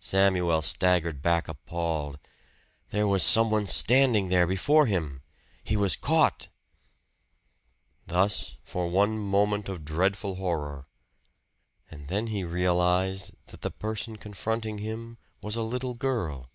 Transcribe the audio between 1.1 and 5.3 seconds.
back appalled. There was some one standing there before him!